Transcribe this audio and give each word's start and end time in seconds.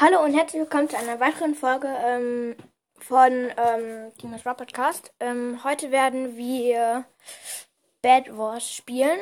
Hallo 0.00 0.22
und 0.22 0.32
herzlich 0.32 0.60
willkommen 0.60 0.88
zu 0.88 0.96
einer 0.96 1.18
weiteren 1.18 1.56
Folge 1.56 1.88
ähm, 1.88 2.54
von 3.00 3.32
ähm, 3.32 4.12
Team's 4.16 4.46
Rock 4.46 4.58
Podcast. 4.58 5.12
Ähm, 5.18 5.64
heute 5.64 5.90
werden 5.90 6.36
wir 6.36 7.04
Bad 8.00 8.38
Wars 8.38 8.72
spielen. 8.72 9.18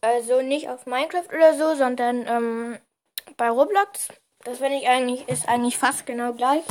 Also 0.00 0.40
nicht 0.40 0.70
auf 0.70 0.86
Minecraft 0.86 1.28
oder 1.28 1.52
so, 1.58 1.74
sondern 1.74 2.26
ähm, 2.26 2.78
bei 3.36 3.50
Roblox. 3.50 4.08
Das 4.44 4.56
finde 4.56 4.78
ich 4.78 4.88
eigentlich, 4.88 5.28
ist 5.28 5.46
eigentlich 5.46 5.76
fast 5.76 6.06
genau 6.06 6.32
gleich. 6.32 6.64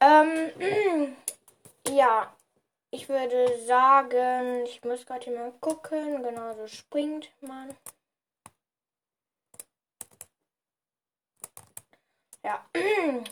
Ähm, 0.00 1.14
ja, 1.96 2.34
ich 2.90 3.08
würde 3.08 3.56
sagen, 3.68 4.64
ich 4.64 4.82
muss 4.82 5.06
gerade 5.06 5.30
mal 5.30 5.52
gucken. 5.60 6.24
Genau, 6.24 6.54
so 6.56 6.66
springt 6.66 7.30
man. 7.40 7.72
Ja. 12.48 12.64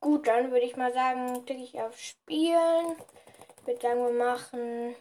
Gut, 0.00 0.26
dann 0.26 0.50
würde 0.50 0.64
ich 0.64 0.74
mal 0.74 0.90
sagen, 0.94 1.44
klicke 1.44 1.62
ich 1.62 1.78
auf 1.82 1.98
Spielen. 1.98 2.96
Ich 3.60 3.66
würde 3.66 3.80
sagen, 3.82 4.00
wir 4.06 4.12
machen 4.12 4.96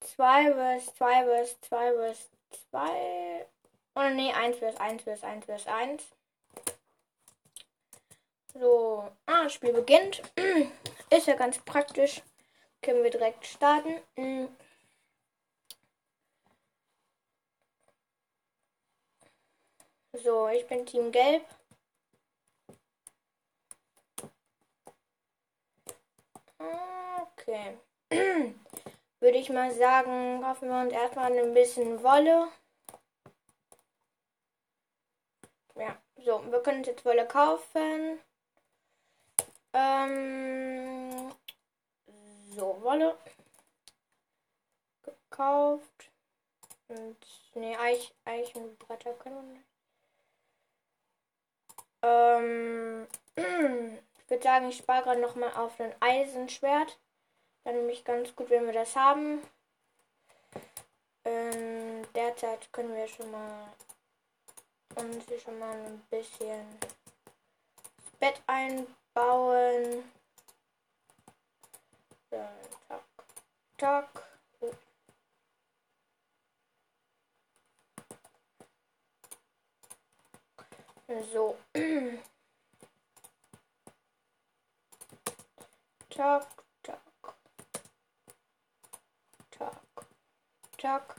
2 0.00 0.54
vs 0.54 0.94
2 0.94 1.44
vs 1.44 1.60
2 1.60 1.92
vs 1.92 2.30
2. 2.70 3.46
Oder 3.94 4.10
nee, 4.10 4.32
1 4.32 4.56
vs 4.56 4.76
1 4.80 5.02
vs 5.02 5.22
1 5.22 5.44
vs 5.44 5.66
1. 5.66 6.04
So, 8.54 9.10
ah, 9.26 9.46
Spiel 9.50 9.74
beginnt. 9.74 10.22
Ist 11.10 11.26
ja 11.26 11.34
ganz 11.34 11.58
praktisch. 11.58 12.22
Können 12.80 13.02
wir 13.02 13.10
direkt 13.10 13.44
starten. 13.46 14.00
So, 20.14 20.48
ich 20.48 20.66
bin 20.66 20.86
Team 20.86 21.12
Gelb. 21.12 21.44
Okay. 26.60 27.78
Würde 29.28 29.40
ich 29.40 29.50
mal 29.50 29.70
sagen, 29.74 30.40
kaufen 30.40 30.70
wir 30.70 30.80
uns 30.80 30.90
erstmal 30.94 31.30
ein 31.30 31.52
bisschen 31.52 32.02
Wolle. 32.02 32.48
Ja, 35.74 35.98
so, 36.16 36.42
wir 36.50 36.62
können 36.62 36.82
jetzt 36.82 37.04
Wolle 37.04 37.28
kaufen. 37.28 38.20
Ähm, 39.74 41.30
so, 42.56 42.80
Wolle. 42.80 43.18
Gekauft. 45.02 46.10
Und, 46.88 47.18
ne, 47.54 47.78
Eich, 47.78 48.14
Eichenbretter 48.24 49.12
können 49.12 49.36
wir 49.36 49.42
nicht. 49.52 49.66
Ähm, 52.00 53.06
ich 54.16 54.30
würde 54.30 54.42
sagen, 54.42 54.68
ich 54.70 54.78
spare 54.78 55.02
gerade 55.02 55.20
nochmal 55.20 55.52
auf 55.52 55.78
ein 55.80 55.94
Eisenschwert. 56.00 56.98
Dann 57.68 57.76
nämlich 57.76 58.02
ganz 58.02 58.34
gut, 58.34 58.48
wenn 58.48 58.64
wir 58.64 58.72
das 58.72 58.96
haben. 58.96 59.42
Ähm, 61.26 62.02
derzeit 62.14 62.72
können 62.72 62.94
wir 62.94 63.06
schon 63.06 63.30
mal 63.30 63.68
uns 64.94 65.42
schon 65.42 65.58
mal 65.58 65.76
ein 65.76 66.00
bisschen 66.08 66.66
Bett 68.18 68.42
einbauen. 68.46 70.02
Dann, 72.30 72.48
tak, 72.88 73.04
tak. 73.76 74.08
So. 81.34 81.58
Tak. 86.08 86.48
Tak. 90.78 91.16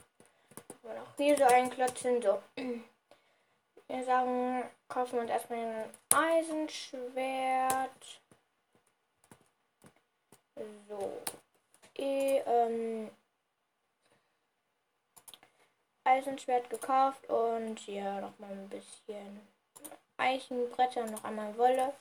Und 0.82 0.98
auch 0.98 1.16
hier 1.18 1.36
so 1.36 1.44
einklotzen. 1.44 2.22
So. 2.22 2.42
Wir 3.88 4.04
sagen, 4.04 4.64
kaufen 4.88 5.12
wir 5.14 5.20
uns 5.20 5.30
erstmal 5.30 5.58
ein 5.58 5.90
Eisenschwert. 6.14 8.20
So. 10.88 11.20
E, 11.94 12.38
ähm, 12.38 13.10
Eisenschwert 16.04 16.70
gekauft 16.70 17.28
und 17.28 17.78
hier 17.80 18.20
nochmal 18.20 18.52
ein 18.52 18.68
bisschen 18.70 19.40
Eichenbretter 20.16 21.02
und 21.02 21.12
noch 21.12 21.24
einmal 21.24 21.56
Wolle. 21.58 21.92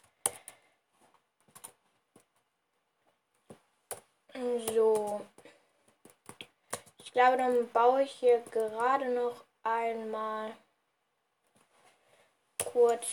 So. 4.74 5.26
Ich 7.10 7.14
glaube, 7.14 7.38
dann 7.38 7.68
baue 7.72 8.04
ich 8.04 8.12
hier 8.12 8.38
gerade 8.52 9.10
noch 9.10 9.44
einmal 9.64 10.56
kurz 12.64 13.08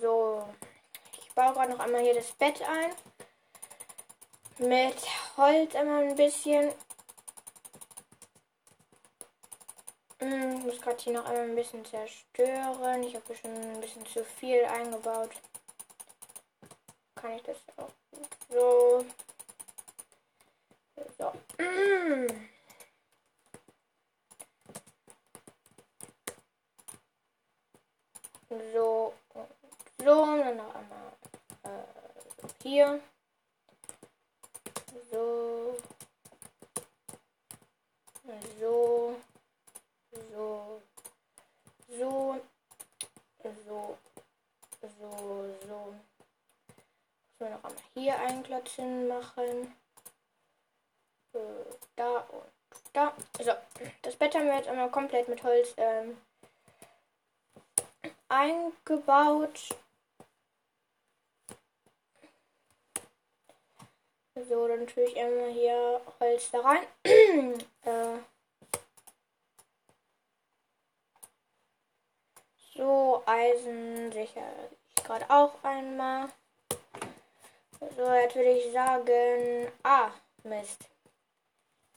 So, 0.00 0.44
ich 1.20 1.32
baue 1.34 1.52
gerade 1.52 1.70
noch 1.70 1.78
einmal 1.78 2.02
hier 2.02 2.14
das 2.14 2.32
Bett 2.32 2.60
ein. 2.62 2.90
Mit 4.58 4.96
Holz 5.36 5.72
immer 5.74 5.98
ein 6.00 6.16
bisschen. 6.16 6.72
Hm, 10.30 10.58
ich 10.58 10.64
muss 10.64 10.80
gerade 10.80 10.96
hier 10.98 11.14
noch 11.14 11.24
einmal 11.24 11.42
ein 11.42 11.56
bisschen 11.56 11.84
zerstören. 11.84 13.02
Ich 13.02 13.16
habe 13.16 13.34
schon 13.34 13.50
ein 13.50 13.80
bisschen 13.80 14.06
zu 14.06 14.24
viel 14.24 14.64
eingebaut. 14.64 15.30
Kann 17.16 17.32
ich 17.32 17.42
das 17.42 17.56
auch 17.76 17.90
so. 18.48 19.04
So. 21.18 21.32
So 28.72 29.14
so, 29.98 30.36
dann 30.36 30.56
noch 30.56 30.74
einmal 30.74 31.12
äh, 31.64 32.48
hier. 32.62 33.00
So. 35.10 35.76
So. 38.60 39.16
So. 40.30 40.80
So. 41.88 42.40
So. 43.42 43.98
So. 44.82 45.56
So. 45.66 45.94
So 47.38 47.48
noch 47.48 47.64
einmal 47.64 47.82
hier 47.94 48.18
einklatschen 48.18 49.08
machen. 49.08 49.74
So, 51.32 51.66
da 51.96 52.18
und 52.18 52.44
da. 52.92 53.16
So. 53.38 53.52
Das 54.02 54.16
Bett 54.16 54.34
haben 54.34 54.46
wir 54.46 54.56
jetzt 54.56 54.68
einmal 54.68 54.90
komplett 54.90 55.28
mit 55.28 55.42
Holz 55.42 55.74
ähm, 55.76 56.16
eingebaut. 58.28 59.74
So, 64.48 64.68
dann 64.68 64.86
tue 64.86 65.04
ich 65.04 65.16
immer 65.16 65.48
hier 65.48 66.00
Holz 66.20 66.50
da 66.50 66.60
rein. 66.60 66.86
äh. 67.82 68.18
So, 72.80 73.22
Eisen 73.26 74.10
sicher 74.10 74.40
ich 74.96 75.04
gerade 75.04 75.28
auch 75.28 75.62
einmal. 75.62 76.30
So, 77.94 78.10
jetzt 78.10 78.34
würde 78.34 78.52
ich 78.52 78.72
sagen, 78.72 79.70
ah, 79.82 80.10
Mist. 80.44 80.88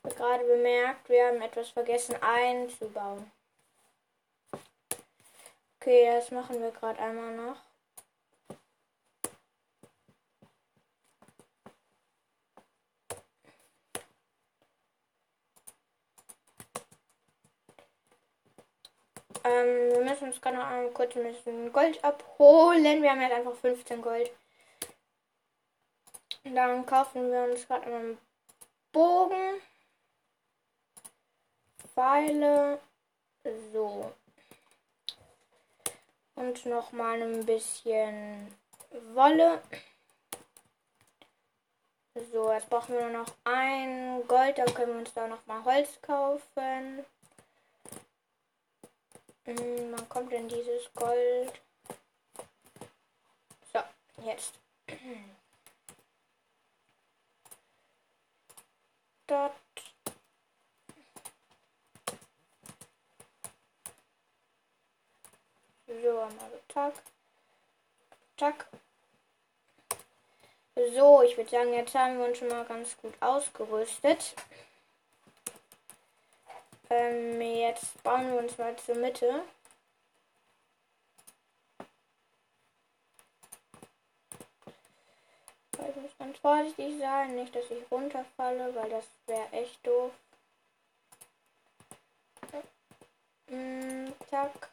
Ich 0.03 0.11
habe 0.11 0.15
gerade 0.15 0.43
bemerkt, 0.43 1.07
wir 1.07 1.27
haben 1.27 1.41
etwas 1.41 1.69
vergessen 1.69 2.21
einzubauen. 2.21 3.31
Okay, 5.79 6.11
das 6.17 6.31
machen 6.31 6.61
wir 6.61 6.71
gerade 6.71 6.99
einmal 6.99 7.33
noch. 7.33 7.61
Ähm, 19.53 19.93
wir 19.93 20.01
müssen 20.01 20.29
uns 20.29 20.41
gerade 20.41 20.57
noch 20.57 20.65
einmal 20.65 20.91
kurz 20.91 21.15
ein 21.15 21.23
bisschen 21.23 21.71
Gold 21.71 22.03
abholen. 22.03 23.01
Wir 23.01 23.11
haben 23.11 23.21
jetzt 23.21 23.33
einfach 23.33 23.55
15 23.55 24.01
Gold. 24.01 24.31
Dann 26.43 26.85
kaufen 26.85 27.31
wir 27.31 27.43
uns 27.43 27.67
gerade 27.67 27.85
einen 27.85 28.17
Bogen. 28.91 29.61
Pfeile. 31.93 32.79
So. 33.71 34.11
Und 36.35 36.65
noch 36.65 36.91
mal 36.91 37.21
ein 37.21 37.45
bisschen 37.45 38.55
Wolle. 39.13 39.61
So, 42.31 42.51
jetzt 42.51 42.69
brauchen 42.69 42.95
wir 42.95 43.01
nur 43.01 43.23
noch 43.23 43.35
ein 43.43 44.27
Gold. 44.27 44.57
Dann 44.57 44.73
können 44.73 44.93
wir 44.93 44.99
uns 44.99 45.13
da 45.13 45.27
noch 45.27 45.45
mal 45.45 45.63
Holz 45.63 46.01
kaufen. 46.01 47.05
Hm, 49.45 49.91
wann 49.91 50.07
kommt 50.09 50.31
denn 50.31 50.47
dieses 50.47 50.91
Gold? 50.93 51.51
So, 53.73 53.79
jetzt. 54.23 54.59
Dort. 59.27 59.53
So, 65.87 66.13
mal 66.13 66.61
zack. 66.73 66.93
Zack. 68.37 68.67
So, 70.75 71.21
ich 71.21 71.37
würde 71.37 71.49
sagen, 71.49 71.73
jetzt 71.73 71.93
haben 71.93 72.17
wir 72.17 72.25
uns 72.25 72.37
schon 72.37 72.47
mal 72.47 72.65
ganz 72.65 72.97
gut 72.97 73.13
ausgerüstet. 73.19 74.35
Ähm, 76.95 77.41
jetzt 77.41 78.03
bauen 78.03 78.31
wir 78.31 78.37
uns 78.37 78.55
mal 78.59 78.75
zur 78.75 78.95
Mitte. 78.95 79.43
Ich 85.71 85.95
muss 85.95 86.17
ganz 86.19 86.37
vorsichtig 86.37 86.99
sein, 86.99 87.35
nicht, 87.35 87.55
dass 87.55 87.71
ich 87.71 87.91
runterfalle, 87.91 88.75
weil 88.75 88.89
das 88.91 89.07
wäre 89.25 89.51
echt 89.51 89.85
doof. 89.87 90.11
Mm, 93.47 94.09
zack. 94.29 94.69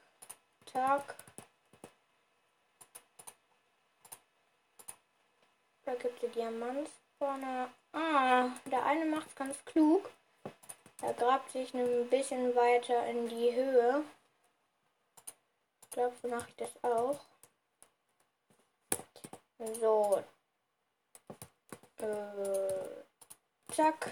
Da 5.84 5.94
gibt 5.94 6.22
es 6.22 6.32
Diamantspawner. 6.32 7.70
Ah, 7.92 8.50
der 8.66 8.84
eine 8.84 9.06
macht 9.06 9.28
es 9.28 9.34
ganz 9.34 9.64
klug. 9.64 10.10
Er 11.02 11.14
grabt 11.14 11.50
sich 11.50 11.72
ein 11.74 12.08
bisschen 12.10 12.54
weiter 12.54 13.06
in 13.06 13.28
die 13.28 13.54
Höhe. 13.54 14.04
Ich 15.82 15.90
glaube, 15.90 16.14
so 16.20 16.28
mache 16.28 16.48
ich 16.50 16.56
das 16.56 16.70
auch. 16.84 17.20
So. 19.80 20.22
Äh, 21.98 23.74
zack. 23.74 24.10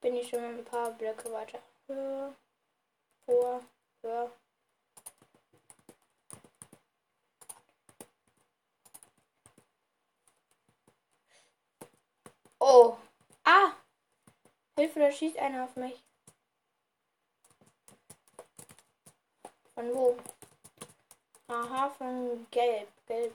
Bin 0.00 0.16
ich 0.16 0.28
schon 0.28 0.42
ein 0.42 0.64
paar 0.64 0.90
Blöcke 0.92 1.30
weiter. 1.32 1.60
Höher. 1.86 2.34
Vor. 3.26 3.62
Höher. 4.02 4.30
Oh. 12.58 12.96
Ah. 13.44 13.72
Hilfe, 14.90 15.00
da 15.00 15.12
schießt 15.12 15.38
einer 15.38 15.64
auf 15.64 15.76
mich. 15.76 16.02
Von 19.74 19.94
wo? 19.94 20.16
Aha, 21.46 21.90
von 21.90 22.46
gelb. 22.50 22.88
Gelb 23.06 23.32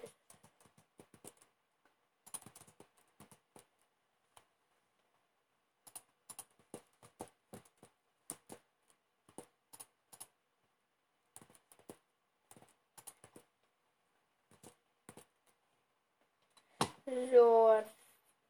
So, 17.32 17.82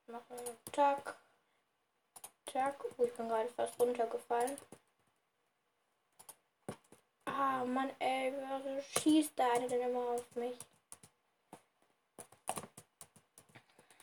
machen 0.08 0.38
wir 0.44 0.72
Tag. 0.72 1.25
Tag. 2.56 2.86
Oh, 2.98 3.04
ich 3.04 3.14
bin 3.16 3.28
gerade 3.28 3.50
fast 3.50 3.78
runtergefallen. 3.78 4.58
Ah, 7.26 7.66
Mann, 7.66 7.92
ey, 8.00 8.32
wieso 8.32 8.82
schießt 8.82 9.38
der 9.38 9.52
eine 9.52 9.68
denn 9.68 9.82
immer 9.82 10.12
auf 10.12 10.36
mich? 10.36 10.58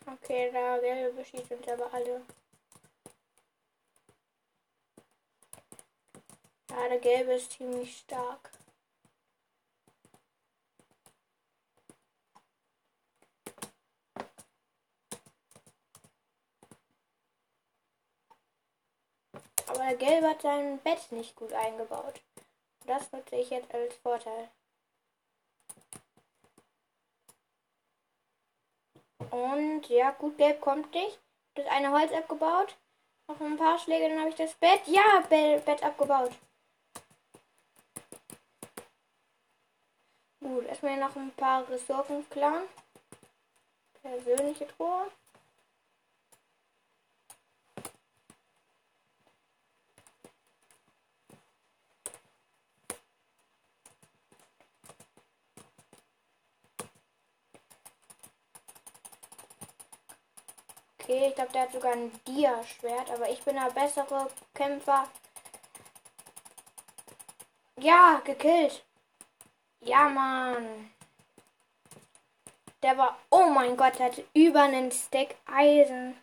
Okay, 0.04 0.50
der 0.52 0.81
gelbe 0.81 1.25
schießt 1.25 1.52
uns 1.52 1.66
aber 1.66 1.94
alle. 1.94 2.20
Ja, 6.70 6.88
der 6.90 6.99
gelbe 6.99 7.32
ist 7.32 7.52
ziemlich 7.52 8.00
stark. 8.00 8.50
Der 19.82 19.96
Gelbe 19.96 20.29
hat 20.29 20.43
sein 20.43 20.79
Bett 20.79 21.11
nicht 21.11 21.34
gut 21.34 21.52
eingebaut. 21.52 22.20
Das 22.87 23.11
nutze 23.11 23.34
ich 23.34 23.50
jetzt 23.50 23.75
als 23.75 23.94
Vorteil. 23.96 24.49
Und 29.31 29.88
ja, 29.88 30.12
gut, 30.12 30.38
Gelb 30.38 30.61
kommt 30.61 30.94
nicht. 30.94 31.19
Das 31.55 31.67
eine 31.67 31.90
Holz 31.90 32.12
abgebaut. 32.12 32.76
Noch 33.26 33.40
ein 33.40 33.56
paar 33.56 33.76
Schläge, 33.79 34.08
dann 34.08 34.20
habe 34.20 34.29
ich 34.29 34.37
das 34.37 34.55
Bett. 34.55 34.82
Ja, 34.87 35.25
Bett 35.29 35.82
abgebaut. 35.82 36.31
Gut, 40.40 40.64
erstmal 40.67 40.96
noch 40.96 41.17
ein 41.17 41.32
paar 41.32 41.69
Ressourcen 41.69 42.28
klauen. 42.31 42.69
Persönliche 44.00 44.69
Truhe. 44.69 45.11
Okay, 61.12 61.29
ich 61.29 61.35
glaube, 61.35 61.53
der 61.53 61.62
hat 61.62 61.73
sogar 61.73 61.93
ein 61.93 62.11
Dia-Schwert, 62.26 63.11
aber 63.11 63.29
ich 63.29 63.43
bin 63.43 63.55
der 63.55 63.70
bessere 63.70 64.31
Kämpfer. 64.55 65.06
Ja, 67.79 68.23
gekillt. 68.25 68.82
Ja, 69.81 70.09
Mann. 70.09 70.91
Der 72.83 72.97
war, 72.97 73.19
oh 73.28 73.45
mein 73.45 73.76
Gott, 73.76 73.99
der 73.99 74.07
hatte 74.07 74.25
über 74.33 74.62
einen 74.62 74.90
Stack 74.90 75.35
Eisen. 75.45 76.16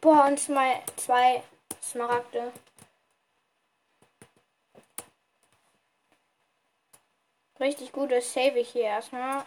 Boah, 0.00 0.24
und 0.28 0.40
zwei, 0.40 0.82
zwei 0.96 1.42
Smaragde. 1.82 2.54
Richtig 7.64 7.92
gut, 7.92 8.12
das 8.12 8.30
save 8.30 8.58
ich 8.58 8.72
hier 8.72 8.82
erstmal. 8.82 9.46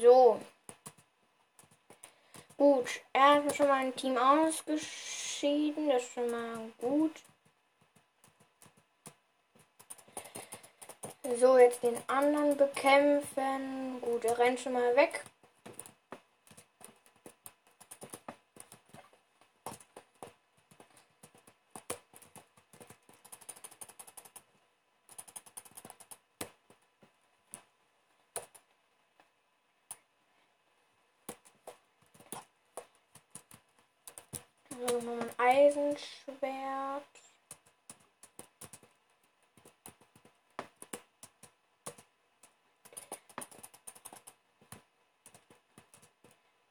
So. 0.00 0.40
Gut, 2.56 3.02
er 3.12 3.44
hat 3.44 3.54
schon 3.54 3.68
mal 3.68 3.84
ein 3.84 3.94
Team 3.94 4.16
ausgeschieden. 4.16 5.90
Das 5.90 6.02
ist 6.02 6.14
schon 6.14 6.30
mal 6.30 6.72
gut. 6.78 7.22
So, 11.38 11.58
jetzt 11.58 11.82
den 11.82 11.98
anderen 12.08 12.56
bekämpfen. 12.56 14.00
Gut, 14.00 14.24
er 14.24 14.38
rennt 14.38 14.60
schon 14.60 14.72
mal 14.72 14.96
weg. 14.96 15.26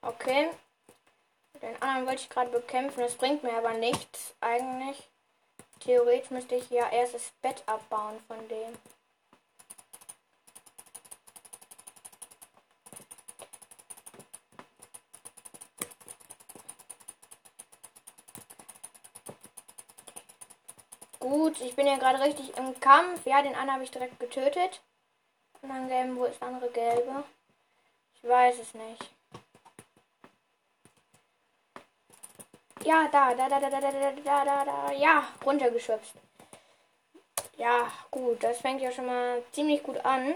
Okay. 0.09 0.49
Den 1.61 1.79
anderen 1.81 2.07
wollte 2.07 2.21
ich 2.23 2.29
gerade 2.29 2.49
bekämpfen, 2.49 3.01
das 3.01 3.13
bringt 3.15 3.43
mir 3.43 3.55
aber 3.55 3.73
nichts 3.73 4.33
eigentlich. 4.41 5.07
Theoretisch 5.81 6.31
müsste 6.31 6.55
ich 6.55 6.67
ja 6.71 6.89
erst 6.89 7.13
das 7.13 7.31
Bett 7.43 7.61
abbauen 7.67 8.19
von 8.27 8.47
dem. 8.47 8.75
Gut, 21.19 21.61
ich 21.61 21.75
bin 21.75 21.85
ja 21.85 21.97
gerade 21.97 22.19
richtig 22.23 22.57
im 22.57 22.79
Kampf. 22.79 23.27
Ja, 23.27 23.43
den 23.43 23.53
einen 23.53 23.71
habe 23.71 23.83
ich 23.83 23.91
direkt 23.91 24.19
getötet. 24.19 24.81
Und 25.61 25.69
dann 25.69 25.87
gelben, 25.87 26.17
wo 26.17 26.25
ist 26.25 26.41
andere 26.41 26.71
gelbe? 26.71 27.23
Ich 28.15 28.27
weiß 28.27 28.57
es 28.57 28.73
nicht. 28.73 29.18
Ja, 32.89 33.07
da, 33.07 33.35
da, 33.35 33.47
da, 33.47 33.59
da, 33.59 33.69
da, 33.69 33.79
da, 33.79 33.91
da, 33.91 34.45
da, 34.45 34.65
da. 34.65 34.91
Ja, 34.93 35.27
runtergeschubst. 35.45 36.15
Ja, 37.55 37.91
gut, 38.09 38.41
das 38.43 38.57
fängt 38.61 38.81
ja 38.81 38.91
schon 38.91 39.05
mal 39.05 39.43
ziemlich 39.51 39.83
gut 39.83 40.03
an. 40.03 40.33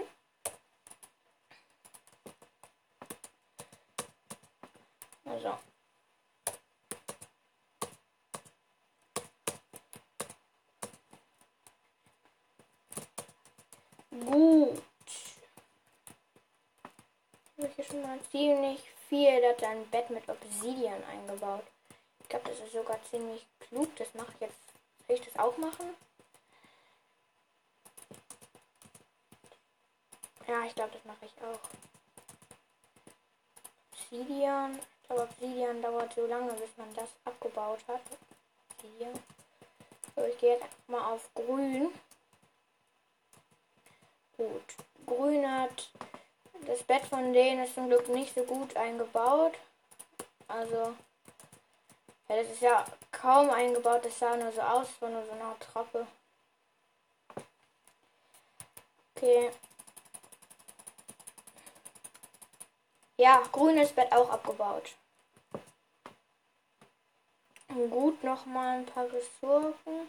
Also. 5.24 5.58
Gut. 14.12 14.82
Habe 17.56 17.66
ich 17.66 17.74
hier 17.74 17.84
schon 17.84 18.02
mal 18.02 18.20
ziemlich 18.30 18.80
viel. 19.08 19.40
Da 19.40 19.48
hat 19.48 19.64
ein 19.64 19.90
Bett 19.90 20.08
mit 20.10 20.28
Obsidian 20.28 21.02
eingebaut. 21.10 21.64
Ich 22.24 22.28
glaube, 22.30 22.48
das 22.48 22.58
ist 22.58 22.72
sogar 22.72 22.98
ziemlich 23.10 23.46
klug. 23.60 23.94
Das 23.96 24.12
mache 24.14 24.32
ich 24.34 24.40
jetzt. 24.40 24.58
Soll 25.06 25.16
ich 25.16 25.22
das 25.22 25.38
auch 25.38 25.56
machen? 25.58 25.94
Ja, 30.48 30.64
ich 30.64 30.74
glaube, 30.74 30.92
das 30.92 31.04
mache 31.04 31.26
ich 31.26 31.32
auch. 31.42 31.60
Obsidian. 33.92 34.78
Ich 34.78 35.08
glaube, 35.08 35.22
Obsidian 35.22 35.82
dauert 35.82 36.14
so 36.14 36.26
lange, 36.26 36.52
bis 36.54 36.76
man 36.76 36.92
das 36.94 37.08
abgebaut 37.24 37.80
hat. 37.86 38.00
Obsidian. 38.70 39.14
So, 40.16 40.24
ich 40.24 40.38
gehe 40.38 40.54
jetzt 40.54 40.88
mal 40.88 41.12
auf 41.12 41.28
grün. 41.34 41.92
Gut. 44.36 44.74
Grün 45.06 45.50
hat 45.50 45.90
das 46.66 46.82
Bett 46.82 47.04
von 47.04 47.32
denen 47.32 47.64
ist 47.64 47.74
zum 47.74 47.88
Glück 47.88 48.08
nicht 48.08 48.34
so 48.34 48.42
gut 48.44 48.76
eingebaut. 48.76 49.54
Also, 50.48 50.94
ja, 52.28 52.36
das 52.36 52.50
ist 52.50 52.62
ja 52.62 52.84
kaum 53.12 53.50
eingebaut. 53.50 54.04
Das 54.04 54.18
sah 54.18 54.36
nur 54.36 54.52
so 54.52 54.60
aus, 54.60 54.88
war 55.00 55.10
nur 55.10 55.24
so 55.24 55.32
eine 55.32 55.58
Treppe. 55.58 56.06
Okay. 59.16 59.50
Ja, 63.16 63.42
grünes 63.52 63.92
Bett 63.92 64.12
auch 64.12 64.28
abgebaut. 64.30 64.94
Gut, 67.68 68.22
noch 68.22 68.46
mal 68.46 68.78
ein 68.78 68.86
paar 68.86 69.06
Ressourcen. 69.12 70.08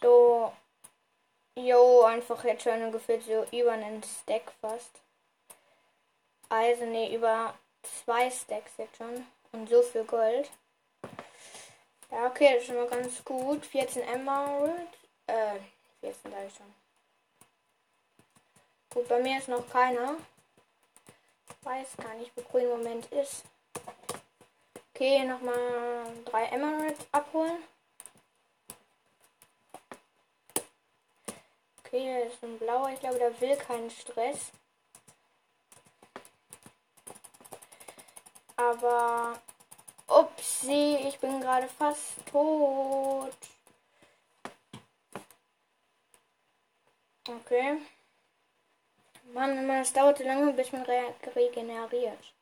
So, 0.00 0.52
jo, 1.56 2.02
einfach 2.04 2.44
jetzt 2.44 2.62
schon 2.62 2.92
gefühlt 2.92 3.24
so 3.24 3.44
über 3.50 3.72
einen 3.72 4.02
Stack 4.02 4.52
fast. 4.60 5.00
Also, 6.48 6.84
ne, 6.86 7.14
über 7.14 7.54
zwei 7.82 8.30
Stacks 8.30 8.72
jetzt 8.78 8.96
schon. 8.96 9.26
Und 9.52 9.68
so 9.68 9.82
viel 9.82 10.04
Gold. 10.04 10.50
Ja, 12.10 12.26
okay, 12.26 12.54
das 12.54 12.62
ist 12.62 12.66
schon 12.66 12.76
mal 12.76 12.88
ganz 12.88 13.24
gut. 13.24 13.64
14 13.66 14.02
Emerald. 14.02 14.88
Äh, 15.26 15.58
14 16.00 16.30
da 16.30 16.44
ich 16.44 16.54
schon. 16.54 16.74
Gut, 18.90 19.08
bei 19.08 19.20
mir 19.20 19.38
ist 19.38 19.48
noch 19.48 19.68
keiner. 19.68 20.16
Ich 21.48 21.66
weiß 21.66 21.96
gar 21.98 22.14
nicht, 22.14 22.32
wo 22.34 22.42
grün 22.42 22.68
Moment 22.68 23.06
ist. 23.12 23.44
Okay, 24.94 25.24
nochmal 25.24 26.14
drei 26.24 26.46
Emeralds 26.46 27.06
abholen. 27.12 27.62
Okay, 31.80 32.00
hier 32.00 32.26
ist 32.26 32.42
ein 32.42 32.58
blauer. 32.58 32.90
Ich 32.90 33.00
glaube, 33.00 33.18
der 33.18 33.40
will 33.40 33.56
keinen 33.56 33.90
Stress. 33.90 34.50
Aber... 38.58 39.40
Upsi, 40.08 40.96
ich 41.06 41.18
bin 41.18 41.40
gerade 41.40 41.68
fast 41.68 42.14
tot. 42.30 43.36
Okay. 47.28 47.78
Mann, 49.34 49.66
Mann, 49.66 49.82
es 49.82 49.92
dauerte 49.92 50.24
lange, 50.24 50.54
bis 50.54 50.72
man 50.72 50.82
re 50.82 51.14
regeneriert. 51.36 52.32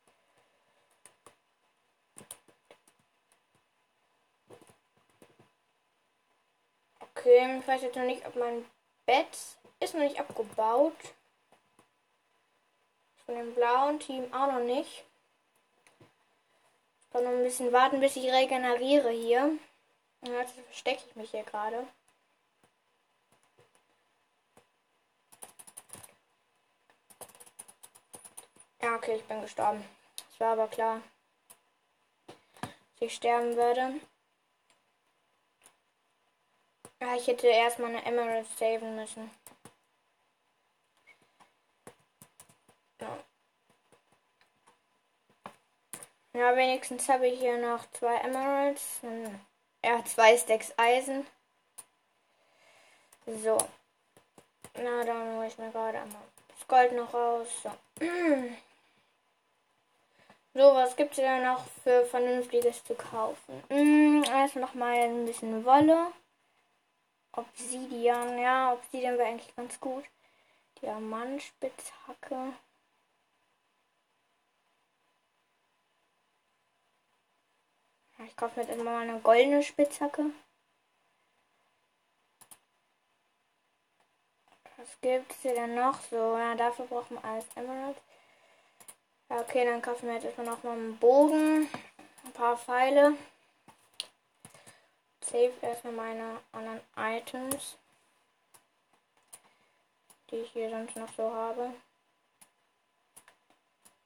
Okay, 7.01 7.59
ich 7.59 7.67
weiß 7.67 7.83
jetzt 7.83 7.97
noch 7.97 8.05
nicht, 8.05 8.25
ob 8.25 8.37
mein 8.37 8.65
Bett 9.07 9.37
ist 9.81 9.95
noch 9.95 10.03
nicht 10.03 10.21
abgebaut. 10.21 10.97
Von 13.25 13.35
dem 13.35 13.55
blauen 13.55 13.99
Team 13.99 14.33
auch 14.33 14.53
noch 14.53 14.61
nicht. 14.61 15.05
Kann 17.17 17.25
noch 17.25 17.31
ein 17.31 17.45
bisschen 17.45 17.73
warten, 17.73 17.99
bis 17.99 18.15
ich 18.17 18.31
regeneriere 18.31 19.09
hier. 19.09 19.59
jetzt 20.21 20.53
verstecke 20.53 21.03
ich 21.09 21.17
mich 21.17 21.31
hier 21.31 21.45
gerade. 21.45 21.87
Ja, 28.83 28.97
okay, 28.97 29.17
ich 29.17 29.25
bin 29.25 29.41
gestorben. 29.41 29.83
Es 30.31 30.39
war 30.41 30.53
aber 30.53 30.69
klar, 30.69 31.01
dass 32.27 32.37
ich 33.01 33.15
sterben 33.15 33.57
werde. 33.57 33.99
Ja, 37.01 37.17
ich 37.17 37.27
hätte 37.29 37.47
erstmal 37.47 37.97
eine 37.97 38.05
Emerald 38.05 38.47
saven 38.59 38.95
müssen. 38.95 39.31
Ja. 43.01 43.25
Ja, 46.37 46.57
wenigstens 46.57 47.09
habe 47.09 47.27
ich 47.29 47.39
hier 47.41 47.59
noch 47.59 47.91
zwei 47.93 48.17
Emeralds. 48.17 49.01
Ja, 49.85 50.05
zwei 50.05 50.37
Stacks 50.37 50.73
Eisen. 50.77 51.27
So. 53.27 53.59
Na, 54.75 55.05
dann 55.05 55.37
hole 55.37 55.47
ich 55.47 55.59
mir 55.59 55.71
gerade 55.71 55.99
einmal 55.99 56.23
das 56.49 56.69
Gold 56.69 56.93
noch 56.93 57.13
raus. 57.13 57.49
So. 57.63 58.05
So, 60.59 60.75
was 60.75 60.97
gibt 60.97 61.11
es 61.11 61.17
denn 61.17 61.45
noch 61.45 61.67
für 61.85 62.07
Vernünftiges 62.07 62.83
zu 62.83 62.95
kaufen? 62.95 63.63
Hm, 63.69 64.25
erst 64.25 64.57
noch 64.57 64.73
mal 64.73 64.95
ein 64.95 65.27
bisschen 65.27 65.67
Wolle. 65.67 66.07
Obsidian, 67.33 68.39
ja, 68.39 68.73
Obsidian 68.73 69.19
wäre 69.19 69.29
eigentlich 69.29 69.55
ganz 69.55 69.79
gut. 69.79 70.05
Diamantspitzhacke. 70.81 72.55
Ich 78.19 78.37
kaufe 78.37 78.59
mir 78.59 78.67
jetzt 78.67 78.75
immer 78.75 78.91
mal 78.91 79.09
eine 79.09 79.21
goldene 79.21 79.63
Spitzhacke. 79.63 80.31
Was 84.77 85.01
gibt 85.01 85.33
es 85.33 85.43
hier 85.43 85.55
denn 85.55 85.75
noch 85.75 86.01
so? 86.11 86.37
Ja, 86.37 86.55
dafür 86.55 86.87
brauchen 86.87 87.17
wir 87.17 87.25
alles 87.25 87.47
Emerald. 87.55 87.97
Ja, 89.29 89.41
okay, 89.41 89.65
dann 89.65 89.83
kaufen 89.83 90.07
wir 90.07 90.15
jetzt 90.15 90.25
erstmal 90.25 90.47
noch 90.47 90.63
mal 90.63 90.73
einen 90.73 90.99
Bogen. 90.99 91.69
Ein 92.25 92.33
paar 92.33 92.57
Pfeile 92.57 93.17
save 95.37 95.53
erstmal 95.61 95.93
meine 95.93 96.41
anderen 96.53 96.81
Items, 96.97 97.77
die 100.31 100.37
ich 100.37 100.51
hier 100.53 100.71
sonst 100.71 100.97
noch 100.97 101.13
so 101.15 101.33
habe. 101.33 101.75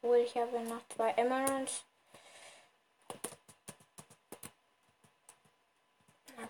Obwohl 0.03 0.19
ich 0.19 0.35
habe 0.37 0.61
noch 0.61 0.81
zwei 0.89 1.11
Emeralds. 1.11 1.85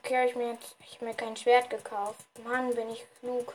Okay, 0.03 0.17
habe 0.17 0.29
ich 0.29 0.37
mir 0.37 0.53
jetzt 0.53 0.77
ich 0.81 0.95
hab 0.95 1.03
mir 1.03 1.15
kein 1.15 1.37
Schwert 1.37 1.71
gekauft. 1.71 2.25
Mann, 2.45 2.75
bin 2.75 2.91
ich 2.91 3.07
klug. 3.21 3.55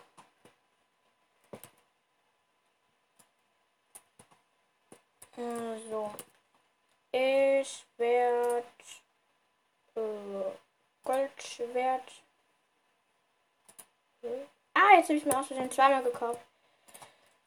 So. 5.90 6.14
Ich 7.12 7.86
werde 7.98 8.64
äh, 9.96 10.52
Goldschwert. 11.04 12.12
Ah, 14.74 14.96
jetzt 14.98 15.10
habe 15.10 15.18
ich 15.18 15.26
mir 15.26 15.40
auch 15.40 15.48
den 15.48 15.72
zweimal 15.72 16.04
gekauft. 16.04 16.42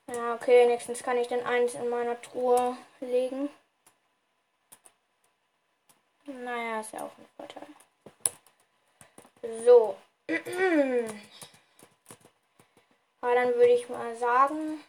Ja, 0.06 0.34
okay, 0.34 0.66
nächstens 0.66 1.02
kann 1.02 1.18
ich 1.18 1.28
dann 1.28 1.44
eins 1.44 1.74
in 1.74 1.88
meiner 1.88 2.20
Truhe 2.20 2.76
legen. 3.00 3.50
Naja, 6.26 6.80
ist 6.80 6.92
ja 6.92 7.00
auch 7.04 7.18
ein 7.18 7.28
Vorteil. 7.36 7.66
So. 9.64 9.96
Aber 13.20 13.34
dann 13.34 13.54
würde 13.54 13.74
ich 13.74 13.88
mal 13.88 14.16
sagen, 14.16 14.80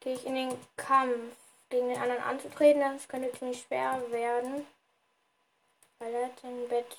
gehe 0.00 0.14
ich 0.14 0.24
in 0.26 0.34
den 0.34 0.54
Kampf. 0.76 1.36
gegen 1.70 1.88
den 1.88 1.98
anderen 1.98 2.22
anzutreten. 2.22 2.80
Das 2.80 3.08
könnte 3.08 3.30
ziemlich 3.38 3.60
schwer 3.62 4.00
werden. 4.10 4.66
Weil 5.98 6.14
er 6.14 6.26
hat 6.26 6.40
sein 6.40 6.68
Bett 6.68 6.96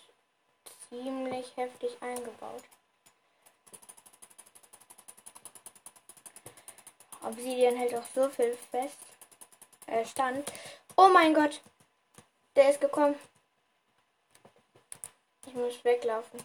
ziemlich 0.90 1.56
heftig 1.56 1.98
eingebaut. 2.02 2.64
Obsidian 7.22 7.76
hält 7.76 7.96
auch 7.96 8.06
so 8.14 8.30
viel 8.30 8.58
fest. 8.72 9.00
Äh, 9.88 10.06
stand. 10.06 10.52
Oh 10.96 11.10
mein 11.10 11.34
Gott. 11.34 11.62
Der 12.56 12.70
ist 12.70 12.82
gekommen. 12.82 13.16
Ich 15.50 15.56
muss 15.56 15.84
weglaufen. 15.84 16.40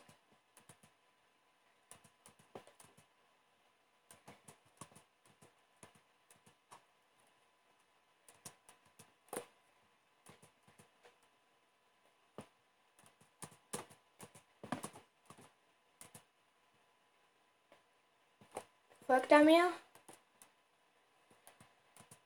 Folgt 19.06 19.30
er 19.30 19.44
mir? 19.44 19.70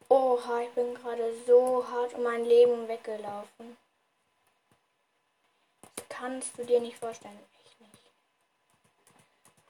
Oha, 0.08 0.60
ich 0.60 0.70
bin 0.70 0.94
gerade 0.94 1.34
so 1.44 1.84
hart 1.90 2.14
um 2.14 2.22
mein 2.22 2.44
Leben 2.44 2.86
weggelaufen. 2.86 3.67
Kannst 6.28 6.58
du 6.58 6.64
dir 6.66 6.78
nicht 6.78 6.98
vorstellen. 6.98 7.40
Echt 7.64 7.80
nicht. 7.80 8.10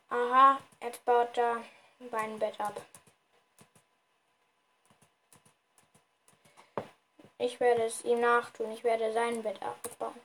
Aha, 0.08 0.58
jetzt 0.82 1.04
baut 1.04 1.38
er 1.38 1.62
mein 2.10 2.36
Bett 2.40 2.58
ab. 2.58 2.84
Ich 7.38 7.60
werde 7.60 7.84
es 7.84 8.02
ihm 8.02 8.18
nachtun. 8.18 8.72
Ich 8.72 8.82
werde 8.82 9.12
sein 9.12 9.40
Bett 9.44 9.62
abbauen. 9.62 10.20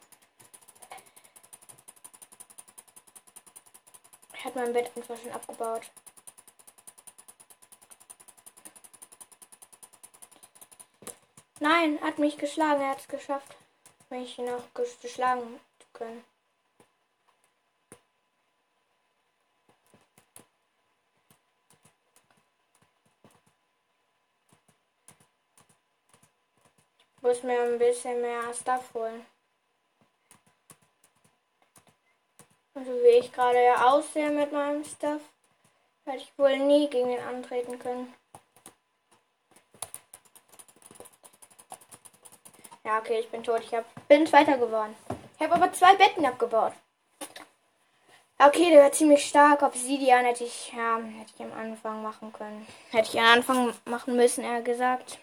Er 4.32 4.44
hat 4.46 4.56
mein 4.56 4.74
Bett 4.74 4.92
einfach 4.96 5.16
schon 5.20 5.32
abgebaut. 5.32 5.92
Nein, 11.60 12.02
hat 12.02 12.18
mich 12.18 12.40
geschlagen. 12.40 12.82
Er 12.82 12.90
hat 12.90 13.02
es 13.02 13.08
geschafft, 13.08 13.56
mich 14.10 14.40
noch 14.40 14.64
geschlagen 14.74 15.60
können. 16.04 16.24
Ich 27.16 27.22
muss 27.22 27.44
mir 27.44 27.62
ein 27.62 27.80
bisschen 27.80 28.22
mehr 28.22 28.54
Stuff 28.54 28.94
holen. 28.94 29.26
Also 32.74 32.92
wie 32.92 33.20
ich 33.20 33.32
gerade 33.32 33.64
ja 33.64 33.92
aussehe 33.92 34.30
mit 34.32 34.52
meinem 34.52 34.84
Stuff, 34.84 35.22
werde 36.06 36.20
ich 36.20 36.38
wohl 36.38 36.58
nie 36.58 36.90
gegen 36.90 37.12
ihn 37.12 37.20
antreten 37.20 37.80
können. 37.80 38.14
Ja, 42.84 43.00
okay, 43.00 43.20
ich 43.20 43.30
bin 43.30 43.44
tot. 43.44 43.62
Ich 43.62 43.74
hab, 43.74 43.86
bin 44.10 44.28
Zweiter 44.28 44.58
geworden. 44.58 44.94
Ich 45.36 45.42
habe 45.44 45.56
aber 45.56 45.74
zwei 45.74 45.96
Betten 45.96 46.26
abgebaut. 46.26 46.74
Okay, 48.40 48.72
der 48.72 48.84
war 48.84 48.92
ziemlich 48.92 49.26
stark. 49.26 49.62
Obsidian 49.62 50.26
hätte 50.26 50.44
ich, 50.44 50.74
ja, 50.76 50.98
hätte 50.98 51.32
ich 51.36 51.42
am 51.42 51.54
Anfang 51.54 52.04
machen 52.04 52.34
können. 52.34 52.68
Hätte 52.92 53.10
ich 53.10 53.20
am 53.20 53.26
Anfang 53.28 53.74
machen 53.86 54.16
müssen, 54.16 54.44
eher 54.44 54.62
gesagt. 54.62 55.18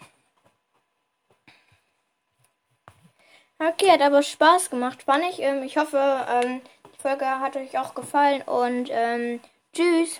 Okay, 3.58 3.90
hat 3.90 4.00
aber 4.00 4.22
Spaß 4.22 4.70
gemacht, 4.70 5.02
fand 5.02 5.22
ich. 5.24 5.40
Ähm, 5.40 5.62
ich 5.62 5.76
hoffe, 5.76 5.98
ähm, 5.98 6.62
die 6.94 7.02
Folge 7.02 7.26
hat 7.26 7.56
euch 7.56 7.78
auch 7.78 7.94
gefallen 7.94 8.40
und 8.42 8.88
ähm, 8.90 9.40
tschüss. 9.74 10.18